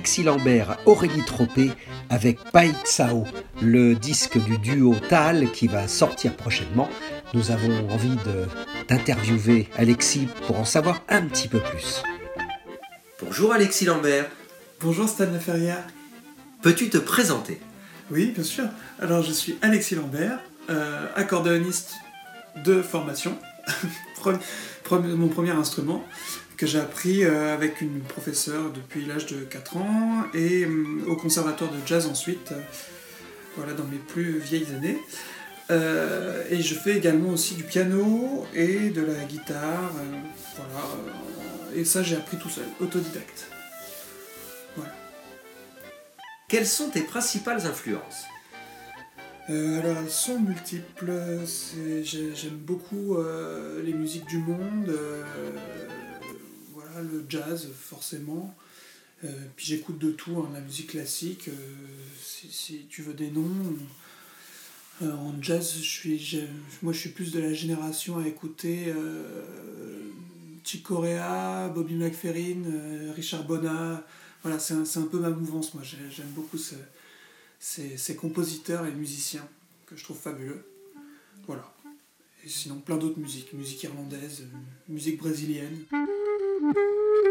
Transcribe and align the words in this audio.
Alexis 0.00 0.22
Lambert-Aurélie 0.22 1.26
Tropé 1.26 1.72
avec 2.08 2.38
Pai 2.52 2.72
Tsao, 2.84 3.26
le 3.60 3.94
disque 3.94 4.38
du 4.38 4.56
duo 4.56 4.94
Tal 5.10 5.52
qui 5.52 5.66
va 5.66 5.88
sortir 5.88 6.34
prochainement. 6.34 6.88
Nous 7.34 7.50
avons 7.50 7.86
envie 7.90 8.16
d'interviewer 8.88 9.68
Alexis 9.76 10.26
pour 10.46 10.58
en 10.58 10.64
savoir 10.64 11.02
un 11.10 11.20
petit 11.26 11.48
peu 11.48 11.60
plus. 11.60 12.02
Bonjour 13.22 13.52
Alexis 13.52 13.84
Lambert. 13.84 14.24
Bonjour 14.80 15.06
Stan 15.06 15.38
Ferrière. 15.38 15.86
Peux-tu 16.62 16.88
te 16.88 16.96
présenter? 16.96 17.60
Oui, 18.10 18.32
bien 18.34 18.44
sûr. 18.44 18.64
Alors 19.02 19.22
je 19.22 19.32
suis 19.32 19.58
Alexis 19.60 19.96
Lambert, 19.96 20.38
euh, 20.70 21.08
accordéoniste 21.14 21.92
de 22.64 22.80
formation, 22.80 23.36
mon 24.94 25.28
premier 25.28 25.50
instrument 25.50 26.02
que 26.60 26.66
j'ai 26.66 26.78
appris 26.78 27.24
euh, 27.24 27.54
avec 27.54 27.80
une 27.80 28.00
professeure 28.00 28.70
depuis 28.70 29.06
l'âge 29.06 29.24
de 29.24 29.40
4 29.40 29.78
ans 29.78 30.24
et 30.34 30.66
euh, 30.66 31.06
au 31.08 31.16
conservatoire 31.16 31.70
de 31.70 31.78
jazz 31.86 32.06
ensuite, 32.06 32.52
voilà, 33.56 33.72
dans 33.72 33.84
mes 33.84 33.96
plus 33.96 34.38
vieilles 34.38 34.66
années. 34.76 34.98
et 36.50 36.60
je 36.60 36.74
fais 36.74 36.98
également 36.98 37.30
aussi 37.30 37.54
du 37.54 37.62
piano 37.62 38.44
et 38.54 38.90
de 38.90 39.00
la 39.00 39.24
guitare, 39.24 39.90
voilà. 40.56 40.86
Et 41.74 41.86
ça, 41.86 42.02
j'ai 42.02 42.16
appris 42.16 42.36
tout 42.36 42.50
seul, 42.50 42.66
autodidacte. 42.78 43.46
Voilà. 44.76 44.92
Quelles 46.46 46.66
sont 46.66 46.90
tes 46.90 47.00
principales 47.00 47.64
influences? 47.66 48.26
Euh, 49.50 49.80
alors 49.80 49.96
elles 49.98 50.10
sont 50.10 50.38
multiples, 50.38 51.10
j'aime 52.04 52.56
beaucoup 52.56 53.16
euh, 53.16 53.82
les 53.82 53.94
musiques 53.94 54.26
du 54.26 54.38
monde, 54.38 54.88
euh, 54.88 55.24
le 57.02 57.24
jazz 57.28 57.68
forcément, 57.78 58.54
puis 59.56 59.66
j'écoute 59.66 59.98
de 59.98 60.10
tout, 60.12 60.38
hein, 60.38 60.50
la 60.54 60.60
musique 60.60 60.90
classique, 60.90 61.50
si, 62.22 62.86
tu 62.88 63.02
veux 63.02 63.12
des 63.14 63.30
noms. 63.30 63.76
en 65.02 65.34
jazz, 65.42 65.74
je 65.76 65.82
suis, 65.82 66.40
moi 66.82 66.92
je 66.92 66.98
suis 66.98 67.10
plus 67.10 67.32
de 67.32 67.40
la 67.40 67.52
génération 67.52 68.18
à 68.18 68.26
écouter 68.26 68.94
Chick 70.64 70.82
Corea, 70.82 71.68
Bobby 71.68 71.94
McFerrin, 71.94 73.12
Richard 73.14 73.44
Bona, 73.44 74.04
voilà, 74.42 74.58
c'est 74.58 74.74
un, 74.74 75.06
peu 75.06 75.18
ma 75.18 75.28
mouvance, 75.30 75.74
moi 75.74 75.82
j'aime 75.84 76.30
beaucoup 76.34 76.56
ce, 76.56 76.74
ces, 77.60 78.16
compositeurs 78.16 78.86
et 78.86 78.92
musiciens 78.92 79.46
que 79.86 79.96
je 79.96 80.04
trouve 80.04 80.18
fabuleux. 80.18 80.64
Voilà. 81.46 81.70
Et 82.44 82.48
sinon, 82.48 82.76
plein 82.76 82.96
d'autres 82.96 83.18
musiques, 83.18 83.52
musique 83.52 83.82
irlandaise, 83.82 84.42
euh, 84.42 84.58
musique 84.88 85.18
brésilienne. 85.18 85.84
Mm-hmm. 86.62 87.26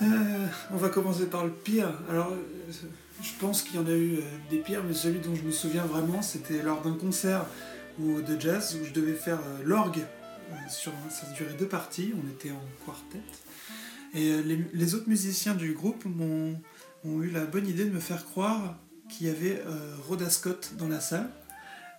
on 0.00 0.76
va 0.76 0.88
commencer 0.88 1.26
par 1.26 1.44
le 1.44 1.52
pire. 1.52 1.92
Alors, 2.10 2.32
je 3.22 3.30
pense 3.38 3.62
qu'il 3.62 3.76
y 3.76 3.78
en 3.78 3.86
a 3.86 3.92
eu 3.92 4.16
euh, 4.16 4.22
des 4.50 4.58
pires, 4.58 4.82
mais 4.84 4.94
celui 4.94 5.20
dont 5.20 5.34
je 5.34 5.42
me 5.42 5.52
souviens 5.52 5.84
vraiment, 5.84 6.22
c'était 6.22 6.62
lors 6.62 6.82
d'un 6.82 6.94
concert 6.94 7.46
de 7.98 8.40
jazz 8.40 8.76
où 8.80 8.84
je 8.84 8.92
devais 8.92 9.14
faire 9.14 9.38
euh, 9.38 9.62
l'orgue. 9.64 10.00
Euh, 10.50 10.54
ça 10.68 10.90
durait 11.36 11.54
deux 11.54 11.68
parties, 11.68 12.12
on 12.16 12.28
était 12.30 12.50
en 12.50 12.62
quartet. 12.84 13.20
Et 14.14 14.42
les, 14.42 14.94
autres 14.94 15.08
musiciens 15.08 15.54
du 15.54 15.72
groupe 15.72 16.04
m'ont 16.04 16.60
eu 17.04 17.30
la 17.30 17.46
bonne 17.46 17.66
idée 17.66 17.86
de 17.86 17.90
me 17.90 18.00
faire 18.00 18.26
croire 18.26 18.76
qu'il 19.08 19.26
y 19.26 19.30
avait 19.30 19.62
Rhoda 20.06 20.28
Scott 20.28 20.72
dans 20.76 20.88
la 20.88 21.00
salle. 21.00 21.30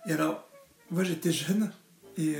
Et 0.06 0.12
alors, 0.12 0.48
moi 0.92 1.02
j'étais 1.02 1.32
jeune, 1.32 1.72
et 2.16 2.36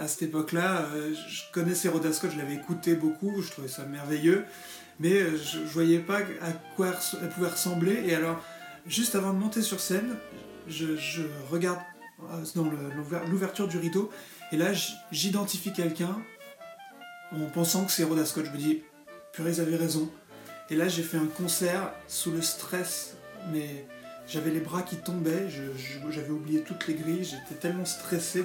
à 0.00 0.08
cette 0.08 0.22
époque-là, 0.22 0.86
je 1.28 1.42
connaissais 1.52 1.88
Rhoda 1.88 2.12
Scott, 2.12 2.30
je 2.32 2.38
l'avais 2.38 2.54
écouté 2.54 2.94
beaucoup, 2.94 3.40
je 3.40 3.50
trouvais 3.50 3.68
ça 3.68 3.84
merveilleux 3.84 4.44
mais 5.02 5.14
euh, 5.14 5.36
je, 5.36 5.58
ne 5.58 5.64
voyais 5.64 5.98
pas 5.98 6.18
à 6.18 6.52
quoi 6.76 6.92
elle 7.20 7.28
pouvait 7.30 7.48
ressembler. 7.48 8.04
Et 8.06 8.14
alors, 8.14 8.42
juste 8.86 9.14
avant 9.14 9.32
de 9.32 9.38
monter 9.38 9.62
sur 9.62 9.80
scène, 9.80 10.16
je, 10.68 10.86
regarde 11.50 11.80
euh, 12.30 12.44
dans 12.54 12.70
l'ouverture 13.28 13.68
du 13.68 13.78
rideau, 13.78 14.10
et 14.52 14.56
là, 14.56 14.72
j'identifie 15.10 15.72
quelqu'un 15.72 16.16
en 17.32 17.46
pensant 17.46 17.84
que 17.84 17.92
c'est 17.92 18.04
Rhoda 18.04 18.24
Scott. 18.26 18.44
Je 18.46 18.50
me 18.50 18.58
dis, 18.58 18.82
purée, 19.32 19.50
ils 19.50 19.60
avaient 19.60 19.76
raison. 19.76 20.10
Et 20.70 20.76
là, 20.76 20.88
j'ai 20.88 21.02
fait 21.02 21.16
un 21.16 21.26
concert 21.26 21.92
sous 22.06 22.30
le 22.30 22.42
stress, 22.42 23.16
mais 23.50 23.86
j'avais 24.28 24.50
les 24.50 24.60
bras 24.60 24.82
qui 24.82 24.96
tombaient, 24.96 25.48
j'avais 26.10 26.30
oublié 26.30 26.62
toutes 26.62 26.86
les 26.86 26.94
grilles, 26.94 27.24
j'étais 27.24 27.58
tellement 27.60 27.84
stressé 27.84 28.42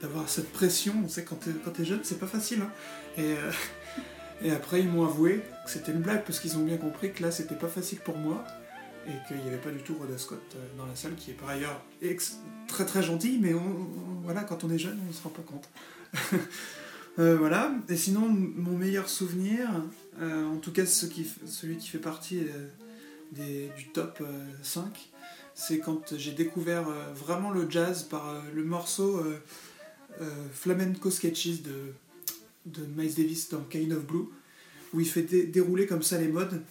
d'avoir 0.00 0.28
cette 0.28 0.52
pression. 0.52 0.94
On 1.04 1.08
sait, 1.08 1.24
quand 1.24 1.36
t'es 1.36 1.82
es 1.82 1.84
jeune, 1.84 2.00
c'est 2.02 2.18
pas 2.18 2.26
facile. 2.26 2.62
Hein. 2.62 2.70
Et, 3.16 3.32
euh, 3.32 3.50
et 4.42 4.50
après, 4.50 4.80
ils 4.80 4.88
m'ont 4.88 5.04
avoué 5.04 5.42
que 5.64 5.70
c'était 5.70 5.92
une 5.92 6.00
blague 6.00 6.24
parce 6.24 6.40
qu'ils 6.40 6.56
ont 6.56 6.64
bien 6.64 6.76
compris 6.76 7.12
que 7.12 7.22
là, 7.22 7.30
c'était 7.30 7.54
pas 7.54 7.68
facile 7.68 7.98
pour 7.98 8.16
moi 8.16 8.44
et 9.06 9.28
qu'il 9.28 9.36
n'y 9.36 9.48
avait 9.48 9.58
pas 9.58 9.70
du 9.70 9.80
tout 9.80 9.94
Rhoda 9.94 10.16
Scott 10.16 10.42
euh, 10.56 10.78
dans 10.78 10.86
la 10.86 10.96
salle, 10.96 11.14
qui 11.14 11.30
est 11.30 11.34
par 11.34 11.50
ailleurs 11.50 11.82
très 12.68 12.86
très 12.86 13.02
gentil, 13.02 13.38
mais 13.40 13.52
voilà, 14.22 14.44
quand 14.44 14.64
on 14.64 14.70
est 14.70 14.78
jeune, 14.78 14.98
on 15.04 15.08
ne 15.08 15.12
se 15.12 15.22
rend 15.22 15.30
pas 15.30 15.42
compte. 15.42 15.68
Euh, 17.20 17.36
voilà, 17.36 17.70
et 17.88 17.94
sinon, 17.94 18.22
mon 18.28 18.76
meilleur 18.76 19.08
souvenir, 19.08 19.68
en 20.20 20.56
tout 20.56 20.72
cas 20.72 20.84
celui 20.84 21.76
qui 21.76 21.88
fait 21.88 21.98
partie 21.98 22.40
du 23.30 23.88
top 23.92 24.20
5, 24.64 25.12
c'est 25.54 25.78
quand 25.78 26.16
j'ai 26.16 26.32
découvert 26.32 26.88
vraiment 27.14 27.52
le 27.52 27.70
jazz 27.70 28.02
par 28.02 28.42
le 28.52 28.64
morceau 28.64 29.22
Flamenco 30.52 31.10
Sketches 31.10 31.62
de 31.62 32.86
Miles 32.96 33.14
Davis 33.14 33.48
dans 33.48 33.60
Kind 33.62 33.92
of 33.92 34.04
Blue, 34.04 34.26
où 34.92 35.00
il 35.00 35.08
fait 35.08 35.22
dérouler 35.22 35.86
comme 35.86 36.02
ça 36.02 36.18
les 36.18 36.28
modes. 36.28 36.62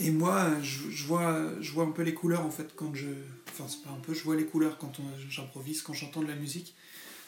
Et 0.00 0.10
moi, 0.10 0.50
je, 0.62 1.04
vois, 1.04 1.50
je 1.60 1.72
vois 1.72 1.84
un 1.84 1.90
peu 1.90 2.02
les 2.02 2.14
couleurs 2.14 2.44
en 2.44 2.50
fait 2.50 2.70
quand 2.74 2.94
je. 2.94 3.08
Enfin, 3.50 3.64
c'est 3.68 3.82
pas 3.82 3.90
un 3.90 4.00
peu, 4.00 4.14
je 4.14 4.24
vois 4.24 4.36
les 4.36 4.46
couleurs 4.46 4.78
quand 4.78 4.92
j'improvise, 5.28 5.82
quand 5.82 5.92
j'entends 5.92 6.22
de 6.22 6.28
la 6.28 6.36
musique, 6.36 6.74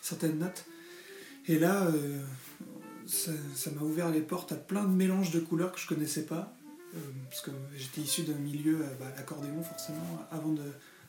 certaines 0.01 0.39
notes. 0.39 0.65
Et 1.49 1.59
là, 1.59 1.87
euh, 1.87 2.23
ça 3.07 3.71
m'a 3.75 3.83
ouvert 3.83 4.11
les 4.11 4.21
portes 4.21 4.53
à 4.53 4.57
plein 4.57 4.85
de 4.85 4.95
mélanges 4.95 5.33
de 5.33 5.41
couleurs 5.41 5.73
que 5.73 5.81
je 5.81 5.87
connaissais 5.87 6.25
pas. 6.25 6.55
Euh, 6.95 6.99
parce 7.29 7.41
que 7.43 7.51
j'étais 7.77 8.03
issu 8.03 8.23
d'un 8.23 8.35
milieu, 8.35 8.81
euh, 8.83 8.95
bah, 9.01 9.13
forcément, 9.63 10.27
avant 10.31 10.55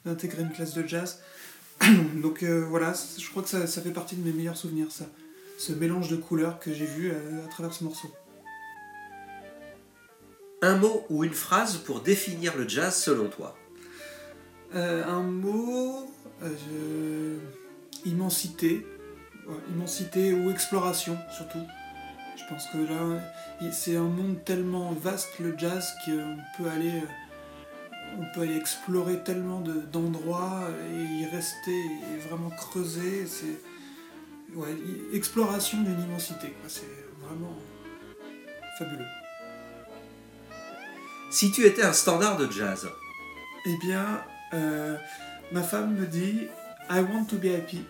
d'intégrer 0.06 0.44
une 0.44 0.52
classe 0.52 0.74
de 0.74 0.88
jazz. 0.88 1.20
Donc 2.22 2.44
voilà, 2.44 2.94
je 3.18 3.30
crois 3.30 3.44
que 3.44 3.50
ça, 3.50 3.68
ça 3.68 3.82
fait 3.82 3.92
partie 3.92 4.16
de 4.16 4.24
mes 4.24 4.34
meilleurs 4.34 4.58
souvenirs, 4.58 4.92
ça 4.92 5.06
ce 5.58 5.72
mélange 5.72 6.10
de 6.10 6.16
couleurs 6.16 6.60
que 6.60 6.74
j'ai 6.74 6.86
vu 6.86 7.12
euh, 7.12 7.46
à, 7.46 7.48
travers 7.48 7.74
ce 7.74 7.84
morceau. 7.84 8.12
Un 10.62 10.78
mot 10.78 11.06
ou 11.10 11.24
une 11.24 11.34
phrase 11.34 11.78
pour 11.78 12.02
définir 12.02 12.56
le 12.58 12.68
jazz 12.68 12.96
selon 12.96 13.28
toi? 13.28 13.58
Euh, 14.76 15.06
Un 15.06 15.22
mot, 15.22 16.10
euh, 16.42 17.38
immensité, 18.06 18.86
immensité 19.70 20.34
ou 20.34 20.50
exploration 20.50 21.18
surtout. 21.36 21.64
Je 22.38 22.44
pense 22.50 22.66
que 22.68 22.78
là, 22.78 23.72
c'est 23.72 23.96
un 23.96 24.04
monde 24.04 24.44
tellement 24.44 24.92
vaste 24.94 25.40
le 25.40 25.58
jazz 25.58 25.94
qu'on 26.04 26.38
peut 26.58 26.70
aller, 26.70 27.04
on 28.20 28.34
peut 28.34 28.42
aller 28.42 28.58
explorer 28.58 29.24
tellement 29.24 29.62
d'endroits 29.92 30.68
et 30.92 31.22
y 31.22 31.26
rester 31.26 31.72
et 31.72 32.28
vraiment 32.28 32.50
creuser. 32.50 33.26
C'est 33.26 33.60
ouais, 34.56 34.76
exploration 35.14 35.82
d'une 35.82 36.02
immensité. 36.02 36.54
C'est 36.68 36.84
vraiment 37.22 37.58
fabuleux. 38.78 39.06
Si 41.32 41.52
tu 41.52 41.66
étais 41.66 41.84
un 41.84 41.94
standard 41.94 42.38
de 42.38 42.52
jazz, 42.52 42.88
Eh 43.66 43.78
bien, 43.78 44.22
euh, 44.54 44.98
ma 45.52 45.64
femme 45.64 45.96
me 45.96 46.06
dit 46.06 46.48
I 46.90 47.00
want 47.00 47.26
to 47.26 47.38
be 47.38 47.46
happy. 47.46 47.82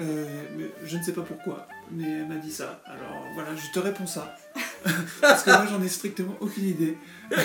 Euh, 0.00 0.26
mais 0.56 0.70
je 0.84 0.96
ne 0.96 1.02
sais 1.02 1.12
pas 1.12 1.22
pourquoi, 1.22 1.68
mais 1.90 2.04
elle 2.04 2.26
m'a 2.26 2.36
dit 2.36 2.50
ça. 2.50 2.80
Alors 2.86 3.24
voilà, 3.34 3.50
je 3.54 3.70
te 3.70 3.78
réponds 3.78 4.06
ça. 4.06 4.36
Parce 5.20 5.42
que 5.44 5.50
moi, 5.50 5.66
j'en 5.70 5.82
ai 5.82 5.88
strictement 5.88 6.36
aucune 6.40 6.68
idée. 6.68 6.98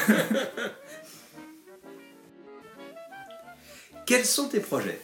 quels 4.10 4.26
sont 4.26 4.48
tes 4.48 4.60
projets? 4.60 5.00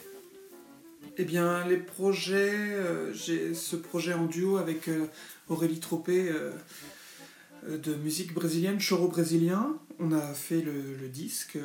Eh 1.16 1.24
bien, 1.24 1.64
les 1.68 1.76
projets, 1.76 2.58
euh, 2.58 3.12
j'ai 3.14 3.54
ce 3.54 3.76
projet 3.76 4.12
en 4.12 4.26
duo 4.26 4.56
avec 4.56 4.88
euh, 4.88 5.06
Aurélie 5.48 5.78
Tropé 5.78 6.28
euh, 6.28 6.50
de 7.78 7.94
musique 7.94 8.34
brésilienne, 8.34 8.80
choro 8.80 9.06
brésilien. 9.06 9.78
On 10.00 10.10
a 10.10 10.34
fait 10.34 10.60
le, 10.60 11.08
disque, 11.08 11.56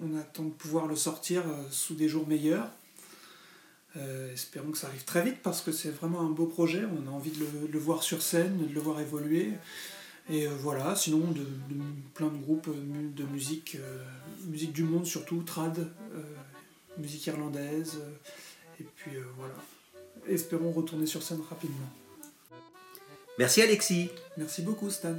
on 0.00 0.16
attend 0.16 0.44
de 0.44 0.50
pouvoir 0.50 0.86
le 0.86 0.96
sortir 0.96 1.42
sous 1.70 1.94
des 1.94 2.08
jours 2.08 2.26
meilleurs. 2.26 2.68
Espérons 4.32 4.70
que 4.70 4.78
ça 4.78 4.86
arrive 4.88 5.04
très 5.04 5.24
vite 5.24 5.38
parce 5.42 5.60
que 5.60 5.70
c'est 5.70 5.90
vraiment 5.90 6.20
un 6.20 6.30
beau 6.30 6.46
projet. 6.46 6.82
On 6.84 7.08
a 7.08 7.12
envie 7.12 7.30
de 7.30 7.44
le, 7.70 7.78
voir 7.78 8.02
sur 8.02 8.22
scène, 8.22 8.66
de 8.66 8.74
le 8.74 8.80
voir 8.80 9.00
évoluer. 9.00 9.52
Et 10.30 10.46
voilà, 10.46 10.96
sinon 10.96 11.30
de, 11.30 11.46
plein 12.14 12.28
de 12.28 12.36
groupes 12.36 12.68
de 12.68 13.24
musique, 13.24 13.78
musique 14.48 14.72
du 14.72 14.82
monde 14.82 15.06
surtout, 15.06 15.42
trad, 15.42 15.88
musique 16.98 17.26
irlandaise. 17.26 17.98
Euh, 18.00 18.80
et 18.80 18.84
puis 18.96 19.16
euh, 19.16 19.24
voilà, 19.36 19.54
espérons 20.28 20.70
retourner 20.70 21.06
sur 21.06 21.22
scène 21.22 21.40
rapidement. 21.48 21.88
Merci 23.38 23.62
Alexis. 23.62 24.10
Merci 24.36 24.62
beaucoup 24.62 24.90
Stan. 24.90 25.14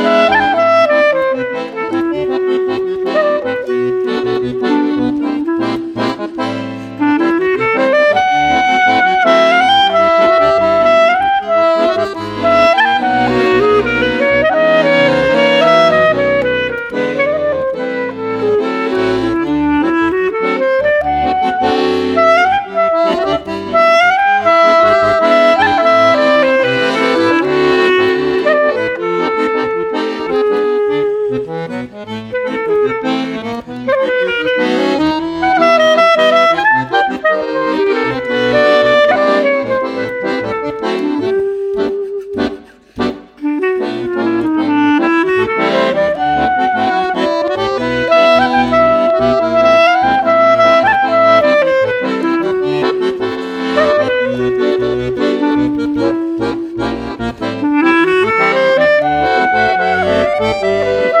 Música 0.00 0.59
Música 60.40 61.19